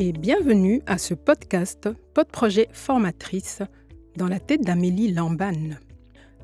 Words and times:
Et 0.00 0.12
bienvenue 0.12 0.80
à 0.86 0.96
ce 0.96 1.12
podcast 1.12 1.88
Pod 2.14 2.28
Projet 2.28 2.68
Formatrice 2.70 3.62
dans 4.16 4.28
la 4.28 4.38
tête 4.38 4.60
d'Amélie 4.60 5.12
Lamban. 5.12 5.70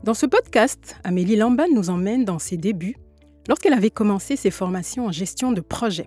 Dans 0.02 0.12
ce 0.12 0.27
podcast, 0.27 0.96
Amélie 1.05 1.37
Lamban 1.37 1.69
nous 1.73 1.88
emmène 1.88 2.25
dans 2.25 2.41
ses 2.41 2.56
débuts 2.56 2.96
lorsqu'elle 3.46 3.73
avait 3.73 3.91
commencé 3.91 4.34
ses 4.34 4.51
formations 4.51 5.06
en 5.06 5.12
gestion 5.12 5.52
de 5.52 5.61
projet. 5.61 6.06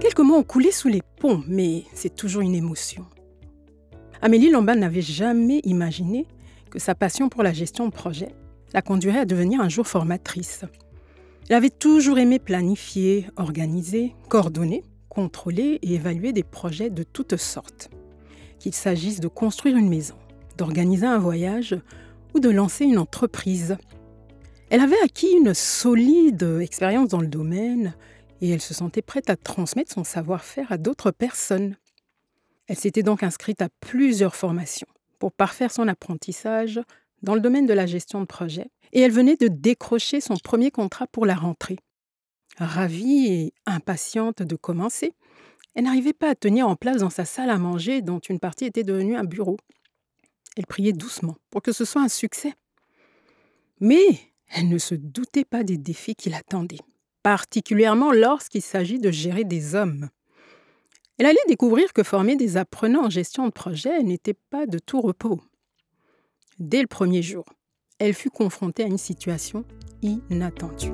Quelques 0.00 0.20
mots 0.20 0.36
ont 0.36 0.44
coulé 0.44 0.70
sous 0.70 0.86
les 0.86 1.02
ponts, 1.18 1.42
mais 1.48 1.82
c'est 1.94 2.14
toujours 2.14 2.42
une 2.42 2.54
émotion. 2.54 3.04
Amélie 4.22 4.50
Lamban 4.50 4.76
n'avait 4.76 5.02
jamais 5.02 5.62
imaginé 5.64 6.28
que 6.70 6.78
sa 6.78 6.94
passion 6.94 7.28
pour 7.28 7.42
la 7.42 7.52
gestion 7.52 7.88
de 7.88 7.92
projet 7.92 8.36
la 8.72 8.82
conduirait 8.82 9.18
à 9.18 9.24
devenir 9.24 9.60
un 9.60 9.68
jour 9.68 9.88
formatrice. 9.88 10.64
Elle 11.48 11.56
avait 11.56 11.70
toujours 11.70 12.20
aimé 12.20 12.38
planifier, 12.38 13.26
organiser, 13.36 14.14
coordonner, 14.28 14.84
contrôler 15.10 15.78
et 15.82 15.94
évaluer 15.94 16.32
des 16.32 16.42
projets 16.42 16.88
de 16.88 17.02
toutes 17.02 17.36
sortes. 17.36 17.90
Qu'il 18.58 18.74
s'agisse 18.74 19.20
de 19.20 19.28
construire 19.28 19.76
une 19.76 19.90
maison, 19.90 20.16
d'organiser 20.56 21.06
un 21.06 21.18
voyage 21.18 21.76
ou 22.34 22.40
de 22.40 22.48
lancer 22.48 22.84
une 22.84 22.98
entreprise. 22.98 23.76
Elle 24.70 24.80
avait 24.80 25.00
acquis 25.04 25.32
une 25.32 25.52
solide 25.52 26.58
expérience 26.62 27.08
dans 27.08 27.20
le 27.20 27.26
domaine 27.26 27.94
et 28.40 28.48
elle 28.50 28.60
se 28.60 28.72
sentait 28.72 29.02
prête 29.02 29.28
à 29.28 29.36
transmettre 29.36 29.92
son 29.92 30.04
savoir-faire 30.04 30.72
à 30.72 30.78
d'autres 30.78 31.10
personnes. 31.10 31.76
Elle 32.68 32.78
s'était 32.78 33.02
donc 33.02 33.22
inscrite 33.22 33.62
à 33.62 33.68
plusieurs 33.80 34.36
formations 34.36 34.86
pour 35.18 35.32
parfaire 35.32 35.72
son 35.72 35.88
apprentissage 35.88 36.80
dans 37.22 37.34
le 37.34 37.40
domaine 37.40 37.66
de 37.66 37.74
la 37.74 37.86
gestion 37.86 38.20
de 38.20 38.26
projet 38.26 38.70
et 38.92 39.00
elle 39.00 39.12
venait 39.12 39.36
de 39.36 39.48
décrocher 39.48 40.20
son 40.20 40.36
premier 40.36 40.70
contrat 40.70 41.06
pour 41.08 41.26
la 41.26 41.34
rentrée. 41.34 41.78
Ravie 42.60 43.26
et 43.26 43.54
impatiente 43.64 44.42
de 44.42 44.54
commencer, 44.54 45.14
elle 45.74 45.84
n'arrivait 45.84 46.12
pas 46.12 46.28
à 46.28 46.34
tenir 46.34 46.68
en 46.68 46.76
place 46.76 46.98
dans 46.98 47.10
sa 47.10 47.24
salle 47.24 47.48
à 47.48 47.56
manger 47.56 48.02
dont 48.02 48.18
une 48.18 48.38
partie 48.38 48.66
était 48.66 48.84
devenue 48.84 49.16
un 49.16 49.24
bureau. 49.24 49.56
Elle 50.56 50.66
priait 50.66 50.92
doucement 50.92 51.36
pour 51.48 51.62
que 51.62 51.72
ce 51.72 51.86
soit 51.86 52.02
un 52.02 52.08
succès. 52.08 52.52
Mais 53.80 54.04
elle 54.54 54.68
ne 54.68 54.78
se 54.78 54.94
doutait 54.94 55.46
pas 55.46 55.64
des 55.64 55.78
défis 55.78 56.14
qui 56.14 56.28
l'attendaient, 56.28 56.80
particulièrement 57.22 58.12
lorsqu'il 58.12 58.62
s'agit 58.62 58.98
de 58.98 59.10
gérer 59.10 59.44
des 59.44 59.74
hommes. 59.74 60.10
Elle 61.18 61.26
allait 61.26 61.38
découvrir 61.48 61.92
que 61.92 62.02
former 62.02 62.36
des 62.36 62.58
apprenants 62.58 63.06
en 63.06 63.10
gestion 63.10 63.46
de 63.46 63.52
projet 63.52 64.02
n'était 64.02 64.36
pas 64.50 64.66
de 64.66 64.78
tout 64.78 65.00
repos. 65.00 65.40
Dès 66.58 66.82
le 66.82 66.88
premier 66.88 67.22
jour, 67.22 67.46
elle 67.98 68.14
fut 68.14 68.30
confrontée 68.30 68.82
à 68.82 68.86
une 68.86 68.98
situation 68.98 69.64
inattendue. 70.02 70.92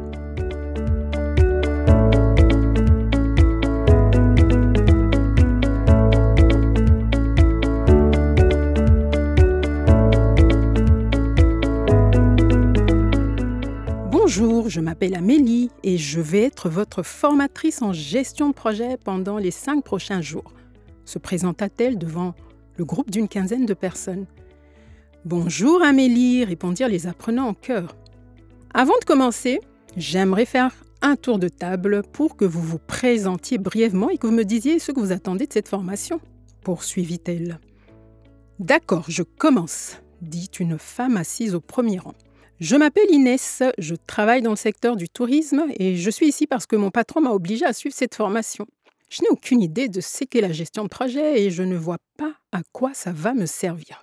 Je 14.76 14.82
m'appelle 14.82 15.14
Amélie 15.14 15.70
et 15.84 15.96
je 15.96 16.20
vais 16.20 16.42
être 16.42 16.68
votre 16.68 17.02
formatrice 17.02 17.80
en 17.80 17.94
gestion 17.94 18.50
de 18.50 18.54
projet 18.54 18.98
pendant 19.02 19.38
les 19.38 19.50
cinq 19.50 19.82
prochains 19.82 20.20
jours. 20.20 20.52
Se 21.06 21.18
présenta-t-elle 21.18 21.96
devant 21.96 22.34
le 22.76 22.84
groupe 22.84 23.10
d'une 23.10 23.26
quinzaine 23.26 23.64
de 23.64 23.72
personnes. 23.72 24.26
Bonjour 25.24 25.80
Amélie, 25.82 26.44
répondirent 26.44 26.90
les 26.90 27.06
apprenants 27.06 27.48
en 27.48 27.54
chœur. 27.54 27.96
Avant 28.74 28.98
de 29.00 29.06
commencer, 29.06 29.60
j'aimerais 29.96 30.44
faire 30.44 30.74
un 31.00 31.16
tour 31.16 31.38
de 31.38 31.48
table 31.48 32.02
pour 32.12 32.36
que 32.36 32.44
vous 32.44 32.60
vous 32.60 32.78
présentiez 32.78 33.56
brièvement 33.56 34.10
et 34.10 34.18
que 34.18 34.26
vous 34.26 34.34
me 34.34 34.44
disiez 34.44 34.78
ce 34.78 34.92
que 34.92 35.00
vous 35.00 35.10
attendez 35.10 35.46
de 35.46 35.54
cette 35.54 35.68
formation, 35.68 36.20
poursuivit-elle. 36.64 37.60
D'accord, 38.58 39.06
je 39.08 39.22
commence, 39.22 40.02
dit 40.20 40.50
une 40.60 40.76
femme 40.76 41.16
assise 41.16 41.54
au 41.54 41.60
premier 41.60 41.98
rang. 41.98 42.12
Je 42.58 42.74
m'appelle 42.76 43.10
Inès, 43.10 43.62
je 43.76 43.94
travaille 43.94 44.40
dans 44.40 44.50
le 44.50 44.56
secteur 44.56 44.96
du 44.96 45.10
tourisme 45.10 45.66
et 45.78 45.96
je 45.96 46.10
suis 46.10 46.28
ici 46.28 46.46
parce 46.46 46.66
que 46.66 46.76
mon 46.76 46.90
patron 46.90 47.20
m'a 47.20 47.30
obligé 47.30 47.66
à 47.66 47.74
suivre 47.74 47.94
cette 47.94 48.14
formation. 48.14 48.66
Je 49.10 49.22
n'ai 49.22 49.28
aucune 49.28 49.60
idée 49.60 49.88
de 49.88 50.00
ce 50.00 50.24
qu'est 50.24 50.40
la 50.40 50.52
gestion 50.52 50.82
de 50.82 50.88
projet 50.88 51.42
et 51.42 51.50
je 51.50 51.62
ne 51.62 51.76
vois 51.76 51.98
pas 52.16 52.32
à 52.52 52.62
quoi 52.72 52.94
ça 52.94 53.12
va 53.12 53.34
me 53.34 53.46
servir. 53.46 54.02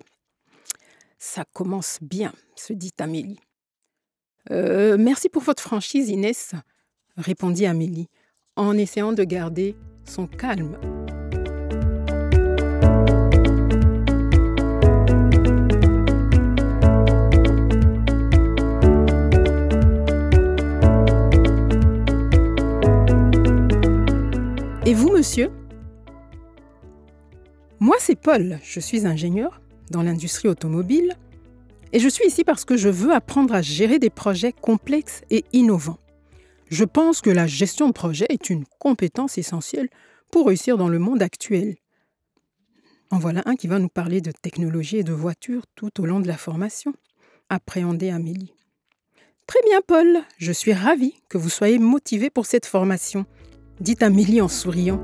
Ça 1.18 1.46
commence 1.52 1.98
bien, 2.02 2.32
se 2.56 2.74
dit 2.74 2.94
Amélie. 3.00 3.40
Euh, 4.52 4.98
merci 5.00 5.30
pour 5.30 5.42
votre 5.42 5.64
franchise, 5.64 6.10
Inès, 6.10 6.54
répondit 7.18 7.66
Amélie, 7.66 8.08
en 8.56 8.78
essayant 8.78 9.14
de 9.14 9.24
garder 9.24 9.76
son 10.06 10.28
calme. 10.28 10.78
Et 24.86 24.94
vous, 24.94 25.10
monsieur? 25.10 25.50
Moi, 27.80 27.96
c'est 28.00 28.20
Paul, 28.20 28.60
je 28.64 28.82
suis 28.82 29.08
ingénieur 29.08 29.62
dans 29.92 30.04
l'industrie 30.04 30.50
automobile, 30.50 31.16
et 31.94 32.00
je 32.00 32.10
suis 32.10 32.28
ici 32.28 32.44
parce 32.44 32.66
que 32.66 32.76
je 32.76 32.90
veux 32.90 33.14
apprendre 33.14 33.54
à 33.54 33.62
gérer 33.62 33.98
des 33.98 34.10
projets 34.10 34.52
complexes 34.52 35.22
et 35.30 35.46
innovants. 35.54 36.00
Je 36.70 36.84
pense 36.84 37.22
que 37.22 37.30
la 37.30 37.48
gestion 37.48 37.88
de 37.88 37.94
projet 37.94 38.26
est 38.28 38.50
une 38.50 38.66
compétence 38.78 39.38
essentielle 39.38 39.88
pour 40.32 40.48
réussir 40.48 40.78
dans 40.78 40.90
le 40.90 41.00
monde 41.00 41.22
actuel. 41.22 41.76
En 43.10 43.20
voilà 43.20 43.42
un 43.46 43.56
qui 43.56 43.68
va 43.68 43.80
nous 43.80 43.88
parler 43.88 44.20
de 44.20 44.32
technologie 44.32 44.98
et 44.98 45.04
de 45.04 45.14
voitures 45.14 45.64
tout 45.76 46.02
au 46.02 46.06
long 46.06 46.20
de 46.20 46.28
la 46.28 46.36
formation. 46.36 46.94
Appréhendez 47.48 48.10
Amélie. 48.10 48.54
Très 49.48 49.62
bien, 49.66 49.80
Paul, 49.88 50.24
je 50.40 50.52
suis 50.52 50.74
ravie 50.74 51.16
que 51.30 51.38
vous 51.38 51.50
soyez 51.50 51.80
motivé 51.80 52.30
pour 52.30 52.46
cette 52.46 52.66
formation, 52.66 53.26
dit 53.80 53.98
Amélie 54.02 54.42
en 54.42 54.48
souriant. 54.48 55.02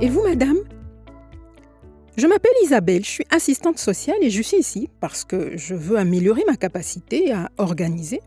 Et 0.00 0.08
vous, 0.08 0.22
madame? 0.22 0.56
Je 2.16 2.26
m'appelle 2.26 2.52
Isabelle, 2.62 3.04
je 3.04 3.10
suis 3.10 3.26
assistante 3.30 3.78
sociale 3.78 4.16
et 4.22 4.30
je 4.30 4.40
suis 4.40 4.56
ici 4.56 4.88
parce 5.00 5.24
que 5.24 5.56
je 5.56 5.74
veux 5.74 5.98
améliorer 5.98 6.42
ma 6.46 6.56
capacité 6.56 7.32
à 7.32 7.50
organiser 7.58 8.20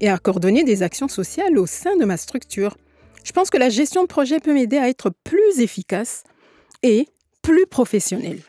et 0.00 0.08
à 0.08 0.18
coordonner 0.18 0.64
des 0.64 0.82
actions 0.82 1.08
sociales 1.08 1.58
au 1.58 1.66
sein 1.66 1.96
de 1.96 2.04
ma 2.04 2.16
structure. 2.16 2.76
Je 3.26 3.32
pense 3.32 3.50
que 3.50 3.58
la 3.58 3.70
gestion 3.70 4.02
de 4.02 4.06
projet 4.06 4.38
peut 4.38 4.54
m'aider 4.54 4.78
à 4.78 4.88
être 4.88 5.10
plus 5.24 5.58
efficace 5.58 6.22
et 6.84 7.08
plus 7.42 7.66
professionnelle. 7.66 8.40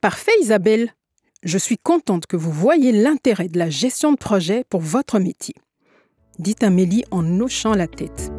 Parfait, 0.00 0.30
Isabelle. 0.40 0.94
Je 1.42 1.58
suis 1.58 1.78
contente 1.78 2.26
que 2.26 2.36
vous 2.36 2.52
voyez 2.52 2.92
l'intérêt 2.92 3.48
de 3.48 3.58
la 3.58 3.70
gestion 3.70 4.12
de 4.12 4.16
projet 4.16 4.62
pour 4.70 4.80
votre 4.80 5.18
métier, 5.18 5.56
dit 6.38 6.54
Amélie 6.62 7.04
en 7.10 7.40
hochant 7.40 7.74
la 7.74 7.88
tête. 7.88 8.33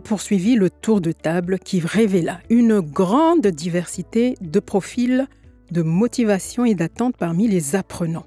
Poursuivit 0.00 0.56
le 0.56 0.70
tour 0.70 1.00
de 1.00 1.12
table 1.12 1.58
qui 1.58 1.80
révéla 1.80 2.40
une 2.50 2.80
grande 2.80 3.46
diversité 3.46 4.34
de 4.40 4.60
profils, 4.60 5.26
de 5.70 5.82
motivation 5.82 6.64
et 6.64 6.74
d'attentes 6.74 7.16
parmi 7.16 7.48
les 7.48 7.76
apprenants. 7.76 8.26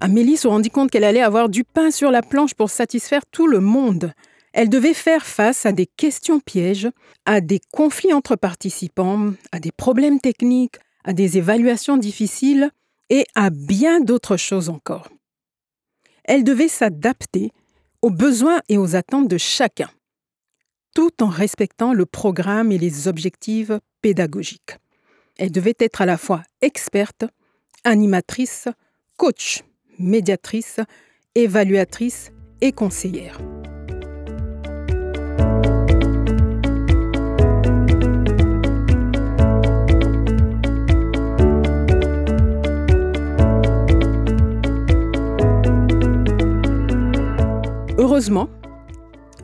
Amélie 0.00 0.36
se 0.36 0.48
rendit 0.48 0.70
compte 0.70 0.90
qu'elle 0.90 1.04
allait 1.04 1.22
avoir 1.22 1.48
du 1.48 1.64
pain 1.64 1.90
sur 1.90 2.10
la 2.10 2.22
planche 2.22 2.54
pour 2.54 2.70
satisfaire 2.70 3.26
tout 3.30 3.46
le 3.46 3.60
monde. 3.60 4.12
Elle 4.52 4.68
devait 4.68 4.94
faire 4.94 5.26
face 5.26 5.66
à 5.66 5.72
des 5.72 5.86
questions 5.86 6.40
pièges, 6.40 6.88
à 7.26 7.40
des 7.40 7.60
conflits 7.72 8.12
entre 8.12 8.34
participants, 8.34 9.32
à 9.52 9.60
des 9.60 9.72
problèmes 9.72 10.18
techniques, 10.18 10.76
à 11.04 11.12
des 11.12 11.38
évaluations 11.38 11.98
difficiles 11.98 12.70
et 13.10 13.26
à 13.34 13.50
bien 13.50 14.00
d'autres 14.00 14.36
choses 14.36 14.68
encore. 14.68 15.08
Elle 16.24 16.44
devait 16.44 16.68
s'adapter 16.68 17.50
aux 18.02 18.10
besoins 18.10 18.60
et 18.68 18.78
aux 18.78 18.96
attentes 18.96 19.28
de 19.28 19.38
chacun, 19.38 19.90
tout 20.94 21.22
en 21.22 21.28
respectant 21.28 21.92
le 21.92 22.06
programme 22.06 22.72
et 22.72 22.78
les 22.78 23.08
objectifs 23.08 23.72
pédagogiques. 24.02 24.78
Elle 25.38 25.52
devait 25.52 25.76
être 25.78 26.02
à 26.02 26.06
la 26.06 26.18
fois 26.18 26.42
experte, 26.60 27.24
animatrice, 27.84 28.68
coach, 29.16 29.62
médiatrice, 29.98 30.80
évaluatrice 31.34 32.32
et 32.60 32.72
conseillère. 32.72 33.38
Heureusement, 47.96 48.48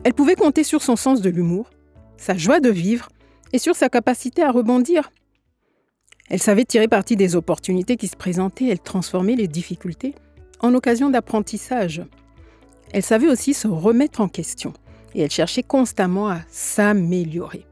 elle 0.07 0.13
pouvait 0.13 0.35
compter 0.35 0.63
sur 0.63 0.81
son 0.81 0.95
sens 0.95 1.19
de 1.19 1.29
l'humour, 1.29 1.69
sa 2.15 2.37
joie 2.37 2.61
de 2.61 2.69
vivre 2.69 3.09
et 3.51 3.59
sur 3.59 3.75
sa 3.75 3.89
capacité 3.89 4.41
à 4.41 4.53
rebondir. 4.53 5.11
Elle 6.29 6.41
savait 6.41 6.63
tirer 6.63 6.87
parti 6.87 7.17
des 7.17 7.35
opportunités 7.35 7.97
qui 7.97 8.07
se 8.07 8.15
présentaient, 8.15 8.69
elle 8.69 8.79
transformait 8.79 9.35
les 9.35 9.49
difficultés 9.49 10.15
en 10.61 10.73
occasion 10.73 11.09
d'apprentissage. 11.09 12.03
Elle 12.93 13.03
savait 13.03 13.27
aussi 13.27 13.53
se 13.53 13.67
remettre 13.67 14.21
en 14.21 14.29
question 14.29 14.71
et 15.13 15.23
elle 15.23 15.29
cherchait 15.29 15.61
constamment 15.61 16.29
à 16.29 16.39
s'améliorer. 16.47 17.65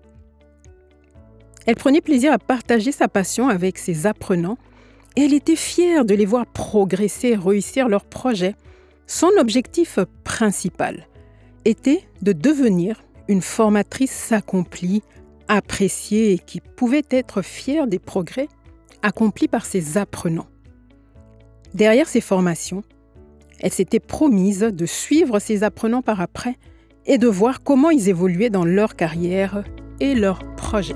Elle 1.66 1.76
prenait 1.76 2.02
plaisir 2.02 2.34
à 2.34 2.38
partager 2.38 2.92
sa 2.92 3.08
passion 3.08 3.48
avec 3.48 3.78
ses 3.78 4.08
apprenants 4.08 4.58
et 5.16 5.22
elle 5.22 5.34
était 5.34 5.56
fière 5.56 6.04
de 6.04 6.14
les 6.14 6.26
voir 6.26 6.46
progresser 6.48 7.30
et 7.30 7.38
réussir 7.38 7.88
leurs 7.88 8.04
projets. 8.04 8.56
Son 9.08 9.32
objectif 9.40 10.00
principal 10.26 11.08
était 11.66 12.04
de 12.22 12.32
devenir 12.32 13.04
une 13.28 13.42
formatrice 13.42 14.32
accomplie, 14.32 15.02
appréciée 15.48 16.34
et 16.34 16.40
qui 16.40 16.62
pouvait 16.62 17.06
être 17.10 17.42
fière 17.42 17.88
des 17.88 18.00
progrès 18.00 18.48
accomplis 19.02 19.48
par 19.48 19.66
ses 19.66 19.98
apprenants. 19.98 20.48
Derrière 21.74 22.08
ces 22.08 22.22
formations, 22.22 22.84
elle 23.60 23.74
s'était 23.74 24.00
promise 24.00 24.62
de 24.62 24.86
suivre 24.86 25.40
ses 25.40 25.64
apprenants 25.64 26.02
par 26.02 26.22
après 26.22 26.56
et 27.06 27.18
de 27.18 27.28
voir 27.28 27.64
comment 27.64 27.90
ils 27.90 28.10
évoluaient 28.10 28.50
dans 28.50 28.66
leur 28.66 28.96
carrière 28.96 29.64
et 30.00 30.16
leurs 30.16 30.40
projets. 30.56 30.96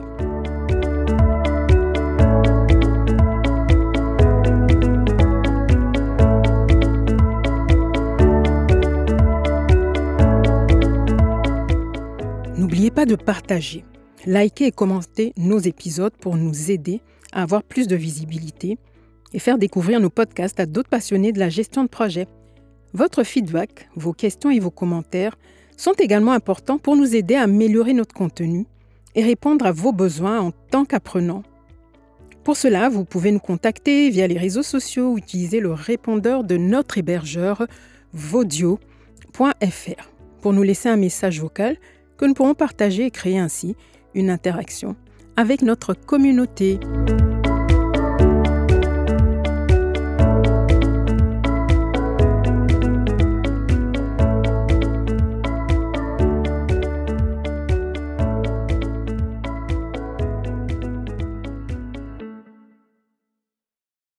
De 13.05 13.15
partager, 13.15 13.83
liker 14.25 14.65
et 14.65 14.71
commenter 14.71 15.33
nos 15.37 15.59
épisodes 15.59 16.13
pour 16.19 16.35
nous 16.35 16.71
aider 16.71 17.01
à 17.31 17.43
avoir 17.43 17.63
plus 17.63 17.87
de 17.87 17.95
visibilité 17.95 18.77
et 19.33 19.39
faire 19.39 19.57
découvrir 19.57 19.99
nos 19.99 20.09
podcasts 20.09 20.59
à 20.59 20.65
d'autres 20.65 20.89
passionnés 20.89 21.31
de 21.31 21.39
la 21.39 21.49
gestion 21.49 21.83
de 21.83 21.89
projet. 21.89 22.27
Votre 22.93 23.23
feedback, 23.23 23.89
vos 23.95 24.13
questions 24.13 24.49
et 24.49 24.59
vos 24.59 24.71
commentaires 24.71 25.37
sont 25.77 25.93
également 25.93 26.33
importants 26.33 26.77
pour 26.77 26.95
nous 26.95 27.15
aider 27.15 27.35
à 27.35 27.43
améliorer 27.43 27.93
notre 27.93 28.15
contenu 28.15 28.65
et 29.15 29.23
répondre 29.23 29.65
à 29.65 29.71
vos 29.71 29.91
besoins 29.91 30.39
en 30.39 30.51
tant 30.51 30.85
qu'apprenants. 30.85 31.43
Pour 32.43 32.57
cela, 32.57 32.89
vous 32.89 33.05
pouvez 33.05 33.31
nous 33.31 33.39
contacter 33.39 34.09
via 34.09 34.27
les 34.27 34.37
réseaux 34.37 34.63
sociaux 34.63 35.11
ou 35.11 35.17
utiliser 35.17 35.59
le 35.59 35.71
répondeur 35.71 36.43
de 36.43 36.57
notre 36.57 36.97
hébergeur 36.97 37.67
vodio.fr 38.13 38.79
pour 40.41 40.53
nous 40.53 40.63
laisser 40.63 40.89
un 40.89 40.95
message 40.95 41.39
vocal 41.39 41.77
que 42.19 42.25
nous 42.25 42.33
pourrons 42.33 42.53
partager 42.53 43.05
et 43.05 43.11
créer 43.11 43.39
ainsi 43.39 43.75
une 44.13 44.29
interaction 44.29 44.95
avec 45.37 45.61
notre 45.61 45.93
communauté. 45.93 46.79